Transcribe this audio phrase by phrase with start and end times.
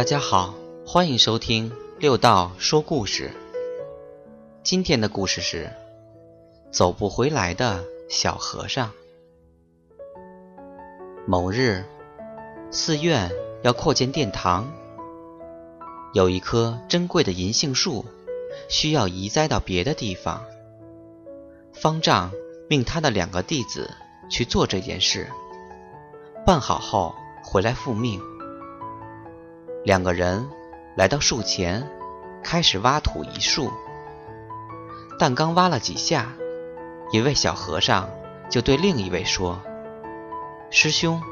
[0.00, 0.54] 大家好，
[0.86, 3.30] 欢迎收听六道说故事。
[4.62, 5.70] 今天的故事是
[6.70, 8.90] 走不回来的小和尚。
[11.26, 11.84] 某日，
[12.70, 14.72] 寺院要扩建殿堂，
[16.14, 18.06] 有一棵珍贵的银杏树
[18.70, 20.42] 需要移栽到别的地方。
[21.74, 22.32] 方丈
[22.70, 23.90] 命他的两个弟子
[24.30, 25.28] 去做这件事，
[26.46, 27.14] 办好后
[27.44, 28.18] 回来复命。
[29.82, 30.46] 两个人
[30.94, 31.88] 来到树前，
[32.42, 33.72] 开始挖土移树。
[35.18, 36.32] 但刚挖了几下，
[37.12, 38.08] 一位小和尚
[38.50, 39.60] 就对另一位说
[40.70, 41.22] ：“师兄，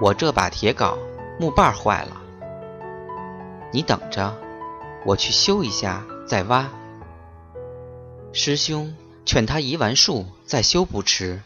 [0.00, 0.96] 我这把铁镐
[1.40, 2.16] 木把坏了，
[3.72, 4.36] 你等着，
[5.04, 6.68] 我去修一下再挖。”
[8.32, 8.94] 师兄
[9.24, 11.42] 劝他移完树再修不迟。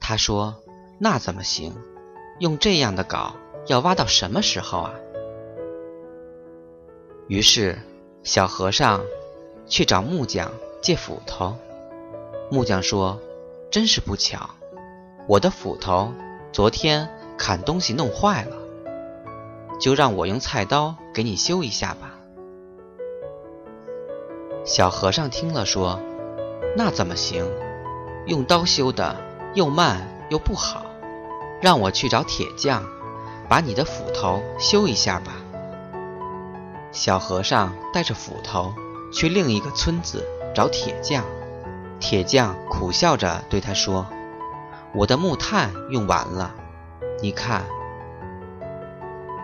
[0.00, 0.56] 他说
[1.00, 1.74] ：“那怎么行？
[2.40, 3.32] 用这样的镐
[3.66, 4.92] 要挖到什么时候啊？”
[7.28, 7.78] 于是
[8.22, 9.00] 小和尚
[9.66, 10.50] 去找木匠。
[10.82, 11.56] 借斧头，
[12.48, 13.18] 木匠说
[13.72, 14.50] ：“真是不巧，
[15.26, 16.12] 我的斧头
[16.52, 18.56] 昨天砍东西弄坏了，
[19.80, 22.20] 就让我用菜刀给你修一下吧。”
[24.64, 25.98] 小和尚听了说
[26.76, 27.44] ：“那怎么行？
[28.26, 29.16] 用刀修的
[29.54, 30.86] 又慢又不好，
[31.60, 32.84] 让我去找铁匠，
[33.48, 35.32] 把你的斧头修一下吧。”
[36.96, 38.74] 小和尚带着斧头
[39.12, 40.26] 去另一个村子。
[40.54, 41.22] 找铁匠，
[42.00, 44.06] 铁匠苦笑着对他说
[44.96, 46.54] ：“我的木炭用完了，
[47.20, 47.62] 你看。”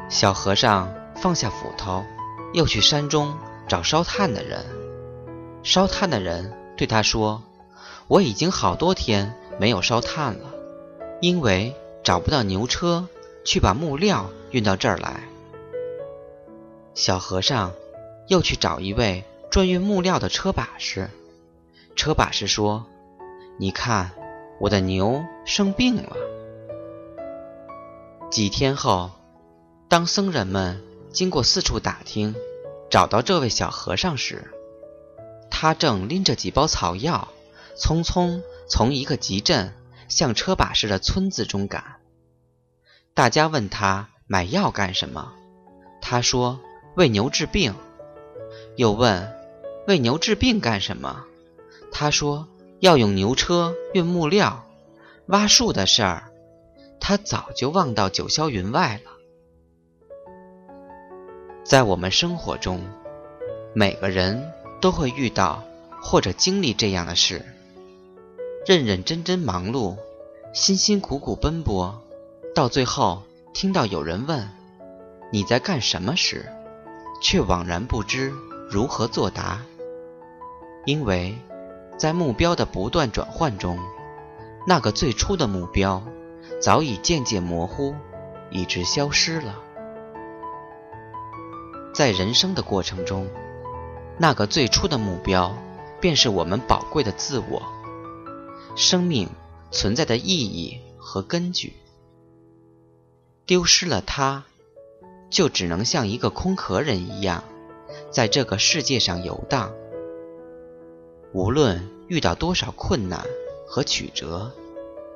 [0.08, 2.02] 小和尚放下斧头，
[2.54, 3.36] 又去山中
[3.68, 4.64] 找烧炭的人。
[5.62, 7.42] 烧炭的人对他说
[8.08, 10.48] ：“我已经好多天没有烧炭了，
[11.20, 13.06] 因为找不到牛车
[13.44, 15.20] 去把木料运到这儿来。”
[16.94, 17.72] 小和尚
[18.28, 19.24] 又去找一位。
[19.50, 21.10] 专运木料的车把式，
[21.94, 22.86] 车把式说
[23.60, 24.10] ：“你看，
[24.58, 26.16] 我的牛生病了。”
[28.32, 29.10] 几天后，
[29.88, 30.82] 当僧人们
[31.12, 32.34] 经过四处打听，
[32.88, 34.50] 找到这位小和尚时，
[35.50, 37.28] 他正拎着几包草药，
[37.76, 39.74] 匆匆从一个集镇
[40.08, 41.96] 向车把式的村子中赶。
[43.12, 45.34] 大家问他买药干什么，
[46.00, 46.58] 他说
[46.94, 47.74] ：“为牛治病。”
[48.76, 49.32] 又问。
[49.88, 51.24] 为牛治病干什么？
[51.90, 52.46] 他说
[52.78, 54.64] 要用牛车运木料，
[55.26, 56.30] 挖树的事儿，
[57.00, 59.10] 他早就忘到九霄云外了。
[61.64, 62.80] 在我们生活中，
[63.74, 65.64] 每个人都会遇到
[66.00, 67.44] 或者经历这样的事：
[68.64, 69.96] 认认真真忙碌，
[70.54, 72.00] 辛辛苦苦奔波，
[72.54, 74.48] 到最后听到有人问
[75.32, 76.48] 你在干什么时，
[77.22, 78.34] 却惘然不知
[78.68, 79.62] 如何作答。
[80.84, 81.38] 因为，
[81.96, 83.78] 在目标的不断转换中，
[84.66, 86.02] 那个最初的目标
[86.60, 87.94] 早已渐渐模糊，
[88.50, 89.58] 以致消失了。
[91.94, 93.28] 在人生的过程中，
[94.18, 95.56] 那个最初的目标
[96.00, 97.62] 便是我们宝贵的自我，
[98.74, 99.30] 生命
[99.70, 101.74] 存在的意义和根据。
[103.44, 104.44] 丢失了它，
[105.32, 107.42] 就只能像一个空壳人一样，
[108.10, 109.72] 在这个世界上游荡。
[111.32, 113.24] 无论遇到多少困难
[113.66, 114.52] 和曲折，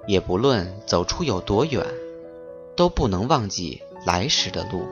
[0.06, 1.84] 也不论走出有多远，
[2.74, 4.86] 都不能忘记来时的路。